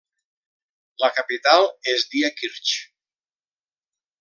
[1.03, 2.73] La capital és Diekirch.